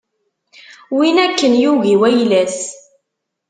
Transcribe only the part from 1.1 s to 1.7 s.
akken